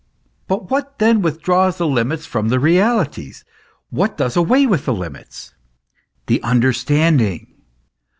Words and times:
But 0.47 0.71
what 0.71 0.97
then 0.97 1.21
withdraws 1.21 1.77
the 1.77 1.85
limits 1.85 2.25
from 2.25 2.49
the 2.49 2.59
realities, 2.59 3.45
what 3.91 4.17
does 4.17 4.35
away 4.35 4.65
with 4.65 4.85
the 4.85 4.93
limits? 4.95 5.53
The 6.25 6.41
understanding. 6.41 7.53